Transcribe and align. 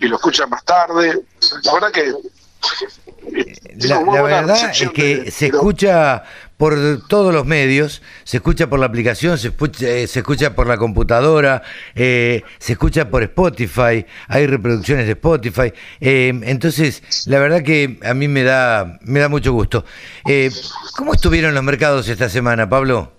y 0.01 0.07
lo 0.07 0.17
escuchan 0.17 0.49
más 0.51 0.65
tarde. 0.65 1.21
La 1.65 1.75
verdad 1.75 1.93
que... 1.93 2.09
eh, 2.09 3.55
La, 3.89 4.23
verdad 4.23 4.71
es 4.73 4.91
que 4.91 5.17
de- 5.25 5.31
se 5.31 5.51
de 5.51 5.57
escucha 5.57 6.25
por 6.57 6.75
todos 7.09 7.33
los 7.33 7.47
medios, 7.47 8.03
se 8.25 8.37
escucha 8.39 8.69
por 8.69 8.79
la 8.81 8.87
aplicación, 8.87 9.39
se 9.39 9.49
escucha, 9.49 9.87
eh, 9.87 10.07
se 10.07 10.19
escucha 10.21 10.55
por 10.55 10.67
la 10.67 10.77
computadora, 10.77 11.63
eh, 11.95 12.43
se 12.59 12.73
escucha 12.73 13.09
por 13.09 13.23
Spotify, 13.23 14.05
hay 14.29 14.47
reproducciones 14.47 15.07
de 15.07 15.13
Spotify. 15.13 15.73
eh, 16.01 16.39
entonces, 16.45 17.03
la 17.27 17.39
verdad 17.39 17.63
que 17.63 17.99
a 18.05 18.13
mí 18.13 18.29
me 18.29 18.43
da, 18.43 18.99
me 19.03 19.21
da 19.21 19.29
mucho 19.31 19.53
gusto. 19.53 19.85
Eh, 20.27 20.51
¿Cómo 20.97 21.15
estuvieron 21.15 21.55
los 21.55 21.65
mercados 21.65 22.09
esta 22.09 22.29
semana, 22.29 22.69
Pablo? 22.69 23.13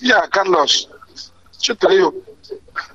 Mira, 0.00 0.22
Carlos, 0.30 0.88
yo 1.60 1.74
te 1.76 1.88
digo, 1.88 2.14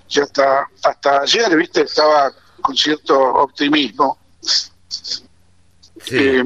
ya 0.09 0.23
hasta, 0.23 0.67
hasta 0.83 1.21
ayer, 1.21 1.55
viste, 1.55 1.81
estaba 1.81 2.31
con 2.61 2.75
cierto 2.75 3.17
optimismo. 3.19 4.17
Eh, 6.11 6.43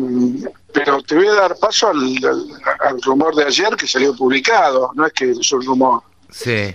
pero 0.72 1.02
te 1.02 1.16
voy 1.16 1.28
a 1.28 1.34
dar 1.34 1.56
paso 1.58 1.88
al, 1.90 1.98
al- 2.24 2.48
al 2.88 3.02
rumor 3.02 3.34
de 3.36 3.46
ayer 3.46 3.76
que 3.76 3.88
salió 3.88 4.16
publicado, 4.16 4.92
no 4.94 5.06
es 5.06 5.14
que 5.14 5.32
es 5.32 5.52
un 5.52 5.64
rumor. 5.66 6.02
sí. 6.30 6.74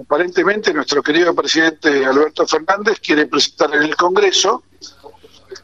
Aparentemente 0.00 0.72
nuestro 0.72 1.02
querido 1.02 1.34
presidente 1.34 2.06
Alberto 2.06 2.46
Fernández 2.46 2.98
quiere 3.00 3.26
presentar 3.26 3.72
en 3.74 3.82
el 3.82 3.94
Congreso 3.94 4.64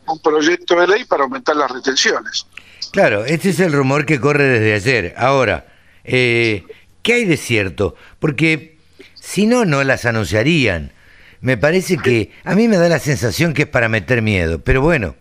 un 0.07 0.19
proyecto 0.21 0.79
de 0.79 0.87
ley 0.87 1.05
para 1.07 1.25
aumentar 1.25 1.57
las 1.57 1.71
retenciones. 1.71 2.47
Claro, 2.93 3.25
este 3.25 3.49
es 3.49 3.59
el 3.61 3.73
rumor 3.73 4.05
que 4.05 4.21
corre 4.21 4.45
desde 4.45 4.75
ayer. 4.75 5.15
Ahora, 5.17 5.67
eh, 6.05 6.65
¿qué 7.03 7.15
hay 7.15 7.25
de 7.25 7.39
cierto? 7.39 7.97
Porque 8.19 8.77
si 9.21 9.47
no, 9.47 9.65
no 9.65 9.85
las 9.85 10.05
anunciarían. 10.05 10.93
Me 11.41 11.57
parece 11.57 11.97
que 11.97 12.33
a 12.45 12.55
mí 12.55 12.69
me 12.69 12.77
da 12.77 12.89
la 12.89 12.99
sensación 12.99 13.55
que 13.55 13.63
es 13.63 13.69
para 13.69 13.89
meter 13.89 14.21
miedo, 14.23 14.61
pero 14.61 14.83
bueno, 14.83 15.15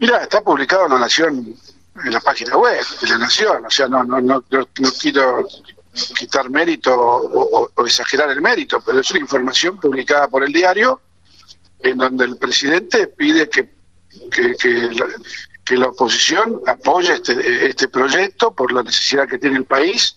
Mira, 0.00 0.22
está 0.22 0.40
publicado 0.42 0.86
en 0.86 0.92
la 0.92 0.98
Nación, 1.00 1.54
en 2.04 2.12
la 2.12 2.20
página 2.20 2.56
web 2.56 2.78
de 3.00 3.08
la 3.08 3.18
Nación, 3.18 3.64
o 3.66 3.70
sea, 3.70 3.88
no, 3.88 4.04
no, 4.04 4.20
no, 4.20 4.44
no- 4.50 4.68
quiero 5.00 5.44
quitar 6.16 6.48
mérito 6.50 6.94
o 6.96 7.84
exagerar 7.84 8.30
el 8.30 8.40
mérito, 8.40 8.80
pero 8.86 9.00
es 9.00 9.10
una 9.10 9.18
información 9.18 9.80
publicada 9.80 10.28
por 10.28 10.44
el 10.44 10.52
diario 10.52 11.00
en 11.80 11.98
donde 11.98 12.26
el 12.26 12.36
presidente 12.36 13.08
pide 13.08 13.48
que, 13.48 13.68
que, 14.30 14.54
que 14.54 14.68
la, 14.92 15.06
que 15.64 15.76
la 15.76 15.88
oposición 15.88 16.60
apoye 16.68 17.14
este, 17.14 17.66
este 17.68 17.88
proyecto 17.88 18.52
por 18.52 18.70
la 18.72 18.84
necesidad 18.84 19.26
que 19.28 19.38
tiene 19.38 19.56
el 19.56 19.64
país. 19.64 20.14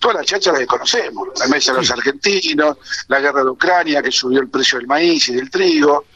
Todas 0.00 0.16
las 0.16 0.26
chachas 0.26 0.54
las 0.58 0.66
conocemos, 0.66 1.28
la 1.38 1.46
mesa 1.46 1.72
de 1.72 1.78
los 1.78 1.90
argentinos, 1.92 2.78
la 3.06 3.20
guerra 3.20 3.44
de 3.44 3.50
Ucrania 3.50 4.02
que 4.02 4.10
subió 4.10 4.40
el 4.40 4.48
precio 4.48 4.78
del 4.78 4.86
maíz 4.88 5.28
y 5.28 5.34
del 5.34 5.48
trigo. 5.50 6.06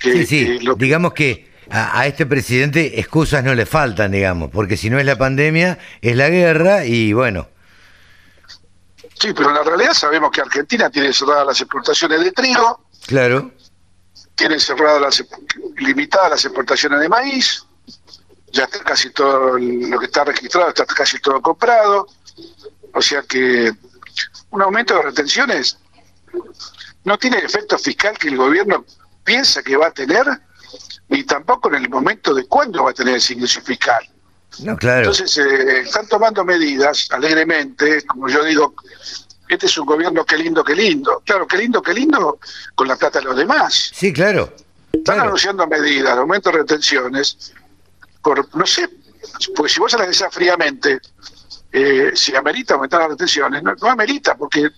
Que, 0.00 0.12
sí, 0.12 0.26
sí, 0.26 0.44
que 0.58 0.64
lo- 0.64 0.74
digamos 0.74 1.12
que 1.12 1.52
a, 1.70 2.00
a 2.00 2.06
este 2.06 2.24
presidente 2.26 2.98
excusas 2.98 3.44
no 3.44 3.54
le 3.54 3.66
faltan, 3.66 4.10
digamos, 4.10 4.50
porque 4.50 4.76
si 4.76 4.88
no 4.90 4.98
es 4.98 5.04
la 5.06 5.16
pandemia, 5.18 5.78
es 6.00 6.16
la 6.16 6.28
guerra 6.30 6.84
y 6.86 7.12
bueno, 7.12 7.48
Sí, 9.20 9.32
pero 9.34 9.48
en 9.48 9.56
la 9.56 9.62
realidad 9.64 9.94
sabemos 9.94 10.30
que 10.30 10.40
Argentina 10.40 10.88
tiene 10.90 11.12
cerradas 11.12 11.44
las 11.46 11.60
exportaciones 11.60 12.20
de 12.22 12.30
trigo, 12.30 12.84
claro, 13.06 13.50
tiene 14.36 14.60
cerradas 14.60 15.00
las 15.00 15.24
limitadas 15.78 16.30
las 16.30 16.44
exportaciones 16.44 17.00
de 17.00 17.08
maíz, 17.08 17.64
ya 18.52 18.64
está 18.64 18.78
casi 18.84 19.10
todo 19.10 19.58
lo 19.58 19.98
que 19.98 20.06
está 20.06 20.22
registrado, 20.24 20.68
está 20.68 20.86
casi 20.86 21.18
todo 21.18 21.42
comprado, 21.42 22.06
o 22.92 23.02
sea 23.02 23.22
que 23.22 23.72
un 24.50 24.62
aumento 24.62 24.94
de 24.94 25.02
retenciones 25.02 25.78
no 27.04 27.18
tiene 27.18 27.38
el 27.38 27.46
efecto 27.46 27.78
fiscal 27.78 28.16
que 28.18 28.28
el 28.28 28.36
gobierno 28.36 28.84
piensa 29.24 29.62
que 29.62 29.76
va 29.76 29.88
a 29.88 29.90
tener, 29.90 30.26
ni 31.08 31.24
tampoco 31.24 31.68
en 31.68 31.84
el 31.84 31.88
momento 31.88 32.34
de 32.34 32.46
cuándo 32.46 32.84
va 32.84 32.90
a 32.90 32.94
tener 32.94 33.16
ese 33.16 33.34
ingreso 33.34 33.60
fiscal. 33.60 34.06
no, 34.60 34.76
claro. 34.76 35.00
Entonces, 35.10 35.36
eh, 35.38 35.80
están 35.80 36.06
tomando 36.08 36.44
medidas 36.44 37.08
alegremente, 37.10 38.04
como 38.06 38.28
yo 38.28 38.44
digo, 38.44 38.74
este 39.48 39.66
es 39.66 39.78
un 39.78 39.86
gobierno 39.86 40.24
que 40.24 40.36
lindo, 40.36 40.62
que 40.62 40.74
lindo. 40.74 41.22
Claro, 41.24 41.46
que 41.46 41.56
lindo, 41.56 41.80
que 41.80 41.94
lindo 41.94 42.38
con 42.74 42.88
la 42.88 42.96
plata 42.96 43.20
de 43.20 43.26
los 43.26 43.36
demás. 43.36 43.90
Sí, 43.94 44.12
claro. 44.12 44.52
Están 44.92 45.16
claro. 45.16 45.22
anunciando 45.22 45.66
medidas, 45.66 46.16
aumento 46.18 46.50
de 46.50 46.58
retenciones, 46.58 47.52
por, 48.22 48.54
no 48.56 48.66
sé, 48.66 48.88
porque 49.54 49.72
si 49.72 49.80
vos 49.80 49.94
analizás 49.94 50.34
fríamente, 50.34 51.00
eh, 51.72 52.10
si 52.14 52.34
amerita 52.34 52.74
aumentar 52.74 53.00
las 53.00 53.10
retenciones, 53.10 53.62
no, 53.62 53.74
no 53.74 53.90
amerita, 53.90 54.36
porque 54.36 54.68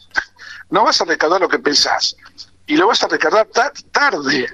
no 0.70 0.84
vas 0.84 1.00
a 1.00 1.04
recaudar 1.04 1.40
lo 1.40 1.48
que 1.48 1.58
pensás, 1.58 2.16
y 2.66 2.76
lo 2.76 2.86
vas 2.88 3.02
a 3.02 3.08
recaudar 3.08 3.46
ta- 3.46 3.72
tarde. 3.92 4.46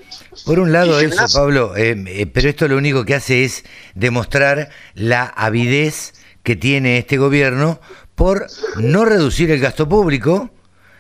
Por 0.44 0.58
un 0.58 0.72
lado 0.72 0.98
eso, 1.00 1.10
generás- 1.10 1.34
Pablo, 1.34 1.76
eh, 1.76 1.97
eh, 2.06 2.26
pero 2.26 2.48
esto 2.48 2.69
lo 2.69 2.76
único 2.76 3.04
que 3.04 3.14
hace 3.14 3.44
es 3.44 3.64
demostrar 3.94 4.70
la 4.94 5.24
avidez 5.24 6.12
que 6.42 6.56
tiene 6.56 6.98
este 6.98 7.16
gobierno 7.19 7.80
por 8.14 8.47
no 8.76 9.04
reducir 9.04 9.50
el 9.50 9.60
gasto 9.60 9.88
público 9.88 10.50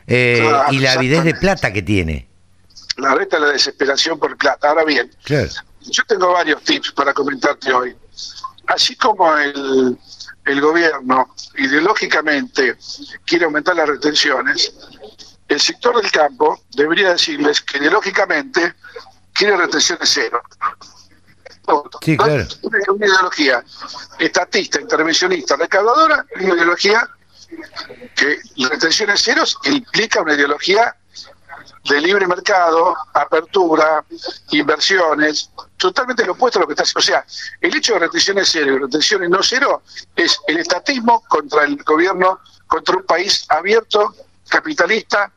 eh, 0.06 0.38
Claro, 0.40 0.72
y 0.72 0.78
la 0.78 0.92
avidez 0.92 1.24
de 1.24 1.34
plata 1.34 1.72
que 1.72 1.82
tiene. 1.82 2.28
La 2.98 3.14
resta 3.14 3.36
es 3.36 3.42
la 3.42 3.48
desesperación 3.48 4.18
por 4.18 4.36
plata. 4.36 4.68
Ahora 4.68 4.84
bien, 4.84 5.10
Claro. 5.24 5.48
Yo 5.88 6.02
tengo 6.08 6.32
varios 6.32 6.62
tips 6.62 6.92
para 6.92 7.12
comentarte 7.14 7.72
hoy. 7.72 7.94
Así 8.66 8.96
como 8.96 9.36
el, 9.36 9.96
el 10.46 10.60
gobierno 10.60 11.34
ideológicamente 11.56 12.76
quiere 13.24 13.44
aumentar 13.44 13.76
las 13.76 13.88
retenciones, 13.88 14.72
el 15.48 15.60
sector 15.60 16.00
del 16.00 16.10
campo 16.10 16.62
debería 16.74 17.10
decirles 17.10 17.60
que 17.60 17.78
ideológicamente 17.78 18.74
quiere 19.32 19.56
retenciones 19.56 20.10
cero. 20.12 20.42
Sí, 22.00 22.16
claro. 22.16 22.46
Una, 22.62 22.78
una 22.92 23.06
ideología 23.06 23.64
estatista, 24.20 24.80
intervencionista, 24.80 25.56
recaudadora, 25.56 26.24
una 26.36 26.54
ideología 26.54 27.08
que 28.14 28.38
retenciones 28.68 29.22
ceros 29.22 29.58
implica 29.64 30.22
una 30.22 30.34
ideología 30.34 30.94
de 31.88 32.00
libre 32.00 32.26
mercado, 32.26 32.96
apertura, 33.14 34.04
inversiones, 34.50 35.50
totalmente 35.76 36.24
lo 36.24 36.32
opuesto 36.32 36.58
a 36.58 36.62
lo 36.62 36.66
que 36.66 36.72
está 36.72 36.82
haciendo. 36.82 36.98
O 37.00 37.02
sea, 37.02 37.24
el 37.60 37.76
hecho 37.76 37.94
de 37.94 38.00
retenciones 38.00 38.48
cero 38.50 38.74
y 38.74 38.78
retenciones 38.78 39.30
no 39.30 39.42
cero 39.42 39.82
es 40.14 40.38
el 40.48 40.58
estatismo 40.58 41.22
contra 41.28 41.64
el 41.64 41.76
gobierno, 41.84 42.40
contra 42.66 42.96
un 42.96 43.04
país 43.04 43.44
abierto, 43.48 44.14
capitalista, 44.48 45.30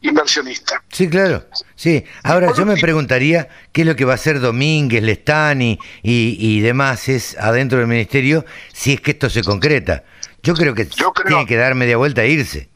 inversionista. 0.00 0.82
Sí, 0.90 1.08
claro. 1.08 1.44
Sí. 1.74 2.04
Ahora 2.22 2.52
yo 2.56 2.66
me 2.66 2.76
preguntaría 2.76 3.48
qué 3.72 3.82
es 3.82 3.86
lo 3.86 3.96
que 3.96 4.04
va 4.04 4.12
a 4.12 4.16
hacer 4.16 4.40
Domínguez, 4.40 5.02
Lestani 5.02 5.78
y, 6.02 6.36
y 6.38 6.60
demás 6.60 7.08
es 7.08 7.36
adentro 7.38 7.78
del 7.78 7.86
ministerio 7.88 8.44
si 8.72 8.94
es 8.94 9.00
que 9.00 9.12
esto 9.12 9.30
se 9.30 9.42
concreta. 9.42 10.04
Yo 10.42 10.54
creo 10.54 10.74
que 10.74 10.86
Yo 10.86 11.12
creo- 11.12 11.28
tiene 11.28 11.46
que 11.46 11.56
dar 11.56 11.74
media 11.74 11.96
vuelta 11.96 12.22
e 12.22 12.28
irse. 12.28 12.68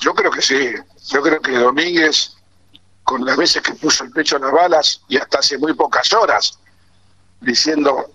Yo 0.00 0.14
creo 0.14 0.30
que 0.30 0.40
sí. 0.42 0.56
Yo 1.08 1.22
creo 1.22 1.40
que 1.40 1.52
Domínguez, 1.52 2.34
con 3.04 3.24
las 3.24 3.36
veces 3.36 3.62
que 3.62 3.74
puso 3.74 4.04
el 4.04 4.10
pecho 4.10 4.36
a 4.36 4.38
las 4.40 4.52
balas 4.52 5.02
y 5.08 5.16
hasta 5.16 5.38
hace 5.38 5.58
muy 5.58 5.74
pocas 5.74 6.12
horas, 6.12 6.58
diciendo 7.40 8.12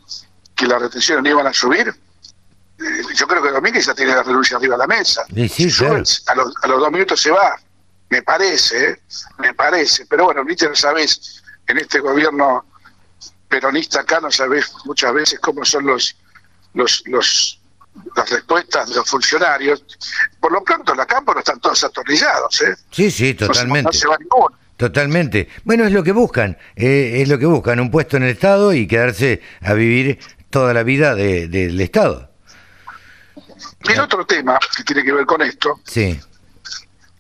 que 0.56 0.68
las 0.68 0.82
retenciones 0.82 1.24
no 1.24 1.30
iban 1.30 1.48
a 1.48 1.54
subir, 1.54 1.88
eh, 1.88 3.02
yo 3.16 3.28
creo 3.28 3.42
que 3.42 3.52
Domínguez 3.52 3.86
ya 3.86 3.94
tiene 3.94 4.16
la 4.16 4.24
renuncia 4.24 4.58
arriba 4.58 4.76
de 4.76 4.80
la 4.80 4.88
mesa. 4.88 5.26
Sí, 5.34 5.50
sí, 5.50 5.72
claro. 5.72 6.04
a, 6.28 6.36
los, 6.36 6.54
a 6.62 6.68
los 6.68 6.80
dos 6.80 6.92
minutos 6.92 7.22
se 7.22 7.32
va. 7.32 7.60
Me 8.10 8.22
parece, 8.22 8.92
¿eh? 8.92 9.02
me 9.40 9.54
parece. 9.54 10.06
Pero 10.06 10.26
bueno, 10.26 10.46
viste, 10.46 10.70
no 10.70 10.76
sabés, 10.76 11.44
en 11.68 11.78
este 11.78 12.00
gobierno 12.00 12.66
peronista 13.48 14.02
acá 14.02 14.20
no 14.20 14.32
sabés 14.32 14.72
muchas 14.86 15.14
veces 15.14 15.40
cómo 15.40 15.64
son 15.64 15.86
los 15.86 16.16
los 16.74 17.04
los 17.06 17.60
las 18.16 18.30
respuestas 18.30 18.90
de 18.90 18.96
los 18.96 19.10
funcionarios. 19.10 19.84
Por 20.40 20.52
lo 20.52 20.64
pronto, 20.64 20.92
en 20.94 20.98
la 20.98 21.06
no 21.06 21.40
están 21.40 21.60
todos 21.60 21.84
atornillados, 21.84 22.62
¿eh? 22.62 22.76
Sí, 22.92 23.12
sí, 23.12 23.34
totalmente. 23.34 23.84
No 23.90 23.94
se, 23.94 24.08
va 24.08 24.18
ninguno. 24.18 24.56
Totalmente. 24.76 25.50
Bueno, 25.64 25.86
es 25.86 25.92
lo 25.92 26.04
que 26.04 26.12
buscan, 26.12 26.58
eh, 26.76 27.22
es 27.22 27.28
lo 27.30 27.40
que 27.40 27.46
buscan, 27.48 27.80
un 27.80 27.90
puesto 27.90 28.18
en 28.18 28.24
el 28.24 28.30
Estado 28.30 28.74
y 28.74 28.88
quedarse 28.88 29.42
a 29.62 29.74
vivir 29.74 30.20
toda 30.50 30.74
la 30.74 30.84
vida 30.84 31.16
de- 31.16 31.48
del 31.48 31.80
Estado. 31.82 32.32
Y 33.84 33.92
el 33.92 34.00
otro 34.02 34.26
tema 34.26 34.60
que 34.76 34.84
tiene 34.84 35.04
que 35.04 35.12
ver 35.14 35.26
con 35.26 35.42
esto, 35.42 35.80
Sí, 35.86 36.20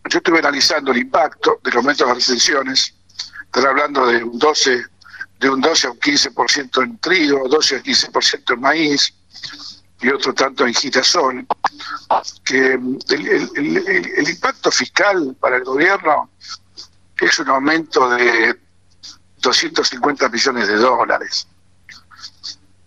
yo 0.09 0.18
estuve 0.19 0.39
analizando 0.39 0.91
el 0.91 1.00
impacto 1.00 1.59
del 1.63 1.75
aumento 1.77 2.06
de 2.06 2.13
las 2.13 2.27
retenciones, 2.27 2.94
están 3.45 3.65
hablando 3.68 4.06
de 4.07 4.23
un 4.23 4.38
12, 4.38 4.85
de 5.39 5.50
un 5.50 5.59
12 5.59 5.88
a 5.88 5.91
un 5.91 6.00
15% 6.00 6.83
en 6.83 6.97
trigo, 7.00 7.47
12 7.50 7.77
a 7.77 7.80
15% 7.83 8.53
en 8.53 8.62
maíz 8.62 9.13
y 10.01 10.09
otro 10.09 10.33
tanto 10.33 10.65
en 10.65 10.73
girasol, 10.73 11.45
que 12.44 12.73
el, 12.73 14.29
impacto 14.29 14.71
fiscal 14.71 15.35
para 15.39 15.57
el 15.57 15.63
gobierno 15.63 16.29
es 17.19 17.39
un 17.39 17.49
aumento 17.49 18.09
de 18.11 18.59
250 19.41 20.29
millones 20.29 20.67
de 20.67 20.75
dólares. 20.75 21.47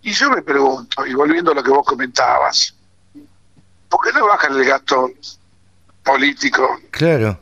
Y 0.03 0.13
yo 0.13 0.29
me 0.29 0.41
pregunto, 0.41 1.05
y 1.05 1.13
volviendo 1.13 1.51
a 1.51 1.55
lo 1.55 1.63
que 1.63 1.69
vos 1.69 1.85
comentabas, 1.85 2.73
¿por 3.89 4.01
qué 4.03 4.13
no 4.13 4.25
bajan 4.27 4.53
el 4.53 4.65
gasto 4.65 5.11
político 6.03 6.79
claro. 6.89 7.39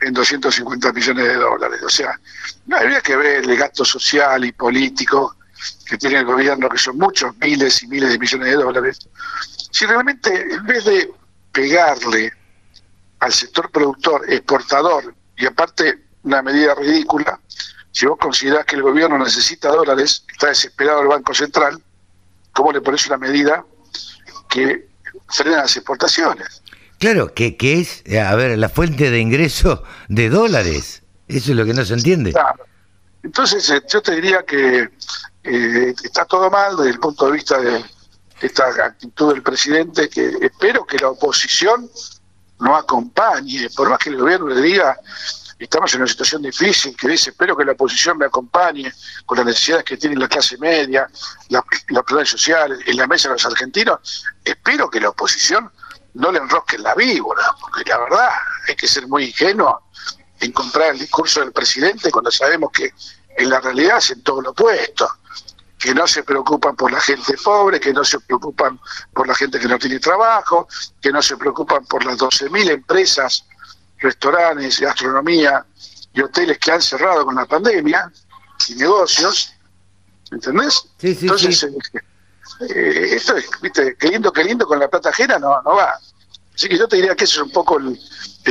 en 0.00 0.14
250 0.14 0.92
millones 0.92 1.24
de 1.24 1.34
dólares? 1.34 1.82
O 1.84 1.90
sea, 1.90 2.18
no 2.66 2.76
habría 2.76 3.00
que 3.00 3.16
ver 3.16 3.44
el 3.44 3.56
gasto 3.56 3.84
social 3.84 4.44
y 4.44 4.52
político 4.52 5.37
que 5.86 5.96
tiene 5.98 6.18
el 6.18 6.24
gobierno, 6.24 6.68
que 6.68 6.78
son 6.78 6.98
muchos 6.98 7.36
miles 7.38 7.82
y 7.82 7.88
miles 7.88 8.10
de 8.10 8.18
millones 8.18 8.48
de 8.48 8.54
dólares. 8.54 9.08
Si 9.70 9.86
realmente, 9.86 10.54
en 10.54 10.66
vez 10.66 10.84
de 10.84 11.10
pegarle 11.52 12.32
al 13.20 13.32
sector 13.32 13.70
productor, 13.70 14.30
exportador, 14.30 15.14
y 15.36 15.46
aparte 15.46 15.98
una 16.22 16.42
medida 16.42 16.74
ridícula, 16.74 17.40
si 17.90 18.06
vos 18.06 18.18
considerás 18.20 18.64
que 18.64 18.76
el 18.76 18.82
gobierno 18.82 19.18
necesita 19.18 19.68
dólares, 19.68 20.24
está 20.30 20.48
desesperado 20.48 21.02
el 21.02 21.08
Banco 21.08 21.34
Central, 21.34 21.82
¿cómo 22.52 22.72
le 22.72 22.80
pones 22.80 23.06
una 23.06 23.16
medida 23.16 23.64
que 24.48 24.88
frena 25.28 25.58
las 25.58 25.76
exportaciones? 25.76 26.62
Claro, 26.98 27.32
que, 27.32 27.56
que 27.56 27.80
es, 27.80 28.02
a 28.16 28.34
ver, 28.34 28.58
la 28.58 28.68
fuente 28.68 29.10
de 29.10 29.20
ingreso 29.20 29.84
de 30.08 30.28
dólares. 30.28 31.02
Eso 31.28 31.52
es 31.52 31.56
lo 31.56 31.64
que 31.64 31.74
no 31.74 31.84
se 31.84 31.94
entiende. 31.94 32.32
Claro. 32.32 32.64
Entonces, 33.28 33.68
eh, 33.68 33.82
yo 33.86 34.00
te 34.00 34.12
diría 34.12 34.42
que 34.42 34.88
eh, 35.44 35.94
está 36.02 36.24
todo 36.24 36.50
mal 36.50 36.78
desde 36.78 36.92
el 36.92 36.98
punto 36.98 37.26
de 37.26 37.32
vista 37.32 37.58
de 37.58 37.84
esta 38.40 38.64
actitud 38.86 39.34
del 39.34 39.42
presidente, 39.42 40.08
que 40.08 40.32
espero 40.40 40.86
que 40.86 40.96
la 40.96 41.10
oposición 41.10 41.90
no 42.60 42.74
acompañe, 42.74 43.68
por 43.76 43.90
más 43.90 43.98
que 43.98 44.08
el 44.08 44.16
gobierno 44.16 44.48
le 44.48 44.62
diga, 44.62 44.98
estamos 45.58 45.92
en 45.92 46.00
una 46.00 46.08
situación 46.08 46.40
difícil, 46.40 46.96
que 46.96 47.06
dice, 47.06 47.28
espero 47.28 47.54
que 47.54 47.66
la 47.66 47.72
oposición 47.72 48.16
me 48.16 48.24
acompañe 48.24 48.90
con 49.26 49.36
las 49.36 49.46
necesidades 49.46 49.84
que 49.84 49.98
tiene 49.98 50.16
la 50.16 50.26
clase 50.26 50.56
media, 50.56 51.06
la, 51.50 51.62
las 51.88 52.04
sociales, 52.06 52.30
social, 52.30 52.78
en 52.86 52.96
la 52.96 53.06
mesa 53.06 53.28
de 53.28 53.34
los 53.34 53.44
argentinos, 53.44 54.24
espero 54.42 54.88
que 54.88 55.00
la 55.02 55.10
oposición 55.10 55.70
no 56.14 56.32
le 56.32 56.38
enrosque 56.38 56.78
la 56.78 56.94
víbora, 56.94 57.42
porque 57.60 57.90
la 57.90 57.98
verdad 57.98 58.30
hay 58.66 58.74
que 58.74 58.88
ser 58.88 59.06
muy 59.06 59.26
ingenuo 59.26 59.82
en 60.40 60.52
comprar 60.52 60.92
el 60.92 60.98
discurso 60.98 61.40
del 61.40 61.52
presidente 61.52 62.10
cuando 62.10 62.30
sabemos 62.30 62.70
que 62.72 62.92
en 63.36 63.50
la 63.50 63.60
realidad 63.60 63.96
hacen 63.96 64.22
todo 64.22 64.40
lo 64.40 64.50
opuesto 64.50 65.08
que 65.78 65.94
no 65.94 66.06
se 66.06 66.24
preocupan 66.24 66.74
por 66.74 66.90
la 66.90 67.00
gente 67.00 67.34
pobre, 67.42 67.78
que 67.78 67.92
no 67.92 68.04
se 68.04 68.18
preocupan 68.20 68.80
por 69.14 69.28
la 69.28 69.34
gente 69.34 69.60
que 69.60 69.68
no 69.68 69.78
tiene 69.78 70.00
trabajo, 70.00 70.66
que 71.00 71.12
no 71.12 71.22
se 71.22 71.36
preocupan 71.36 71.84
por 71.86 72.04
las 72.04 72.18
12.000 72.18 72.70
empresas, 72.70 73.44
restaurantes, 73.98 74.80
gastronomía 74.80 75.64
y 76.12 76.20
hoteles 76.20 76.58
que 76.58 76.72
han 76.72 76.82
cerrado 76.82 77.24
con 77.24 77.36
la 77.36 77.46
pandemia 77.46 78.10
y 78.68 78.74
negocios, 78.74 79.52
¿entendés? 80.32 80.84
Sí, 80.98 81.14
sí, 81.14 81.26
Entonces, 81.26 81.62
eh, 81.62 81.70
eh, 82.60 83.08
esto 83.12 83.36
es, 83.36 83.48
viste, 83.62 83.96
qué 83.96 84.08
lindo, 84.08 84.32
qué 84.32 84.42
lindo 84.42 84.66
con 84.66 84.80
la 84.80 84.88
plata 84.88 85.10
ajena, 85.10 85.38
no, 85.38 85.62
no 85.62 85.76
va. 85.76 85.96
Así 86.54 86.68
que 86.68 86.76
yo 86.76 86.88
te 86.88 86.96
diría 86.96 87.14
que 87.14 87.22
ese 87.22 87.36
es 87.36 87.42
un 87.42 87.52
poco 87.52 87.78
el, 87.78 87.96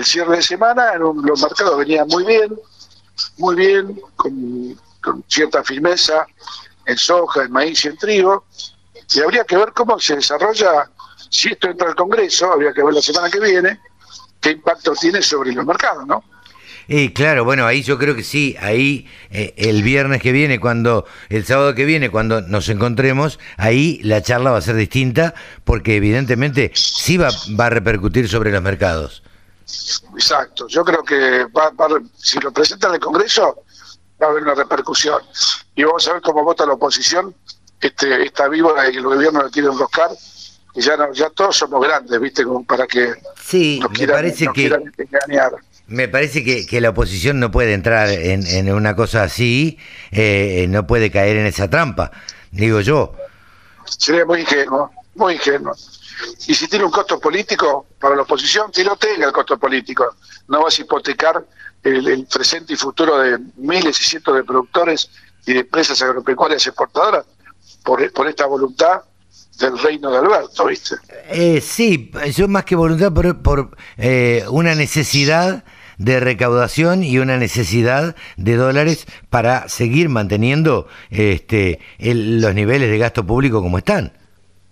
cierre 0.03 0.37
de 0.37 0.41
semana, 0.41 0.95
los 0.95 1.41
mercados 1.41 1.77
venían 1.77 2.07
muy 2.07 2.25
bien, 2.25 2.55
muy 3.37 3.55
bien, 3.55 4.01
con, 4.15 4.77
con 5.01 5.23
cierta 5.27 5.63
firmeza, 5.63 6.25
en 6.85 6.97
soja, 6.97 7.43
en 7.43 7.51
maíz 7.51 7.83
y 7.85 7.89
en 7.89 7.97
trigo, 7.97 8.45
y 9.13 9.21
habría 9.21 9.43
que 9.43 9.57
ver 9.57 9.71
cómo 9.73 9.99
se 9.99 10.15
desarrolla, 10.15 10.89
si 11.29 11.49
esto 11.49 11.69
entra 11.69 11.89
al 11.89 11.95
Congreso, 11.95 12.51
habría 12.51 12.73
que 12.73 12.83
ver 12.83 12.93
la 12.93 13.01
semana 13.01 13.29
que 13.29 13.39
viene, 13.39 13.79
qué 14.41 14.51
impacto 14.51 14.93
tiene 14.93 15.21
sobre 15.21 15.51
los 15.51 15.65
mercados, 15.65 16.05
¿no? 16.07 16.23
Y 16.89 17.09
claro, 17.09 17.43
bueno, 17.43 17.65
ahí 17.65 17.83
yo 17.83 17.97
creo 17.97 18.15
que 18.15 18.23
sí, 18.23 18.55
ahí 18.61 19.07
eh, 19.29 19.53
el 19.57 19.83
viernes 19.83 20.21
que 20.21 20.31
viene, 20.31 20.59
cuando, 20.59 21.05
el 21.27 21.45
sábado 21.45 21.75
que 21.75 21.83
viene, 21.83 22.09
cuando 22.09 22.39
nos 22.41 22.69
encontremos, 22.69 23.39
ahí 23.57 23.99
la 24.03 24.21
charla 24.21 24.51
va 24.51 24.59
a 24.59 24.61
ser 24.61 24.75
distinta, 24.75 25.33
porque 25.65 25.97
evidentemente 25.97 26.71
sí 26.75 27.17
va, 27.17 27.29
va 27.59 27.65
a 27.65 27.69
repercutir 27.69 28.29
sobre 28.29 28.51
los 28.51 28.61
mercados. 28.61 29.21
Exacto, 30.13 30.67
yo 30.67 30.83
creo 30.83 31.03
que 31.03 31.45
va, 31.45 31.71
si 32.17 32.39
lo 32.39 32.51
presentan 32.51 32.91
en 32.91 32.95
el 32.95 33.01
Congreso, 33.01 33.63
va 34.21 34.27
a 34.27 34.29
haber 34.29 34.43
una 34.43 34.55
repercusión. 34.55 35.21
Y 35.75 35.83
vamos 35.83 36.07
a 36.07 36.13
ver 36.13 36.21
cómo 36.21 36.43
vota 36.43 36.65
la 36.65 36.73
oposición, 36.73 37.35
este, 37.81 38.23
esta 38.23 38.47
víbora 38.47 38.89
y 38.89 38.95
el 38.95 39.03
gobierno 39.03 39.43
le 39.43 39.51
quiere 39.51 39.67
enroscar, 39.67 40.09
y 40.73 40.81
ya, 40.81 40.95
no, 40.95 41.11
ya 41.11 41.29
todos 41.31 41.57
somos 41.57 41.81
grandes, 41.85 42.19
¿viste? 42.19 42.43
Como 42.43 42.63
para 42.63 42.85
que 42.85 43.13
sí, 43.41 43.81
me 43.99 44.07
parece 44.07 44.47
que, 44.53 44.65
engañar. 44.97 45.53
Me 45.87 46.07
parece 46.07 46.43
que, 46.43 46.81
la 46.81 46.89
oposición 46.89 47.39
no 47.39 47.49
puede 47.51 47.73
entrar 47.73 48.09
en, 48.09 48.71
una 48.71 48.95
cosa 48.95 49.23
así, 49.23 49.79
eh, 50.11 50.67
no 50.69 50.85
puede 50.85 51.11
caer 51.11 51.37
en 51.37 51.45
esa 51.45 51.69
trampa, 51.69 52.11
digo 52.51 52.81
yo. 52.81 53.13
Sería 53.85 54.25
muy 54.25 54.41
ingenuo, 54.41 54.91
muy 55.17 55.33
ingenuo. 55.33 55.73
Y 56.47 56.53
si 56.53 56.67
tiene 56.67 56.85
un 56.85 56.91
costo 56.91 57.19
político 57.19 57.87
para 57.99 58.15
la 58.15 58.23
oposición, 58.23 58.71
que 58.71 58.83
no 58.83 58.95
tenga 58.95 59.27
el 59.27 59.31
costo 59.31 59.57
político. 59.57 60.15
No 60.47 60.63
vas 60.63 60.77
a 60.79 60.81
hipotecar 60.81 61.45
el, 61.83 62.25
presente 62.25 62.73
y 62.73 62.75
futuro 62.75 63.17
de 63.19 63.37
miles 63.57 63.99
y 64.01 64.03
cientos 64.03 64.35
de 64.35 64.43
productores 64.43 65.09
y 65.45 65.53
de 65.53 65.59
empresas 65.59 66.01
agropecuarias 66.01 66.65
exportadoras 66.67 67.25
por, 67.83 68.11
por 68.13 68.27
esta 68.27 68.45
voluntad 68.45 69.01
del 69.59 69.77
reino 69.77 70.11
de 70.11 70.17
Alberto, 70.17 70.65
¿viste? 70.65 70.95
Eh, 71.29 71.61
sí, 71.61 72.11
yo 72.35 72.47
más 72.47 72.65
que 72.65 72.75
voluntad 72.75 73.11
por, 73.13 73.41
por 73.41 73.77
eh, 73.97 74.45
una 74.49 74.75
necesidad 74.75 75.63
de 75.97 76.19
recaudación 76.19 77.03
y 77.03 77.17
una 77.17 77.37
necesidad 77.37 78.15
de 78.35 78.55
dólares 78.55 79.07
para 79.29 79.67
seguir 79.67 80.09
manteniendo 80.09 80.87
este, 81.09 81.79
los 81.97 82.53
niveles 82.53 82.91
de 82.91 82.97
gasto 82.99 83.25
público 83.25 83.61
como 83.61 83.79
están 83.79 84.13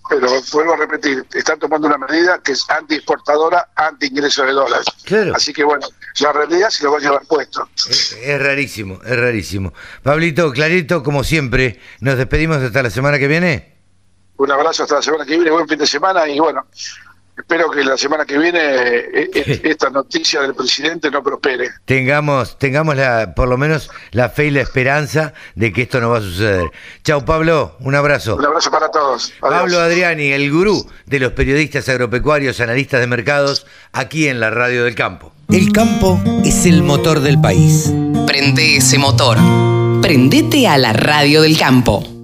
pero 0.09 0.27
vuelvo 0.51 0.73
a 0.73 0.77
repetir, 0.77 1.25
están 1.33 1.59
tomando 1.59 1.87
una 1.87 1.97
medida 1.97 2.39
que 2.39 2.51
es 2.51 2.69
anti-exportadora, 2.69 3.69
anti-ingreso 3.75 4.45
de 4.45 4.53
dólares. 4.53 4.85
Así 5.33 5.53
que 5.53 5.63
bueno, 5.63 5.87
la 6.19 6.31
realidad 6.31 6.69
se 6.69 6.83
lo 6.83 6.91
va 6.91 6.97
a 6.97 7.01
llevar 7.01 7.21
puesto. 7.27 7.67
Es, 7.89 8.15
rarísimo, 8.39 8.99
es 9.03 9.17
rarísimo. 9.17 9.73
Pablito, 10.03 10.51
clarito, 10.51 11.03
como 11.03 11.23
siempre, 11.23 11.79
nos 11.99 12.17
despedimos 12.17 12.57
hasta 12.57 12.83
la 12.83 12.89
semana 12.89 13.17
que 13.17 13.27
viene. 13.27 13.75
Un 14.37 14.51
abrazo 14.51 14.83
hasta 14.83 14.95
la 14.95 15.01
semana 15.01 15.25
que 15.25 15.35
viene, 15.35 15.49
buen 15.49 15.67
fin 15.67 15.79
de 15.79 15.87
semana 15.87 16.27
y 16.27 16.39
bueno, 16.39 16.65
espero 17.37 17.69
que 17.69 17.83
la 17.83 17.97
semana 17.97 18.25
que 18.25 18.37
viene 18.37 18.59
eh, 18.59 19.29
eh, 19.33 19.61
esta 19.63 19.89
noticia 19.89 20.41
del 20.41 20.55
presidente 20.55 21.11
no 21.11 21.21
prospere. 21.23 21.69
Tengamos, 21.85 22.57
tengamos 22.57 22.95
la, 22.95 23.33
por 23.35 23.47
lo 23.47 23.57
menos 23.57 23.89
la 24.11 24.29
fe 24.29 24.45
y 24.47 24.51
la 24.51 24.61
esperanza 24.61 25.33
de 25.55 25.71
que 25.73 25.83
esto 25.83 25.99
no 25.99 26.09
va 26.09 26.19
a 26.19 26.21
suceder. 26.21 26.69
Chao 27.03 27.25
Pablo, 27.25 27.75
un 27.79 27.95
abrazo. 27.95 28.35
Un 28.35 28.45
abrazo 28.45 28.71
para 28.71 28.89
todos. 28.89 29.33
Pablo 29.39 29.79
Adriani, 29.79 30.31
el 30.31 30.51
gurú 30.51 30.87
de 31.05 31.19
los 31.19 31.33
periodistas 31.33 31.87
agropecuarios, 31.89 32.59
analistas 32.59 32.99
de 32.99 33.07
mercados, 33.07 33.65
aquí 33.91 34.27
en 34.27 34.39
la 34.39 34.49
Radio 34.49 34.83
del 34.83 34.95
Campo. 34.95 35.33
El 35.49 35.71
campo 35.71 36.19
es 36.43 36.65
el 36.65 36.81
motor 36.81 37.19
del 37.19 37.39
país. 37.39 37.91
Prende 38.25 38.77
ese 38.77 38.97
motor. 38.97 39.37
Prendete 40.01 40.67
a 40.67 40.77
la 40.77 40.93
Radio 40.93 41.43
del 41.43 41.57
Campo. 41.57 42.14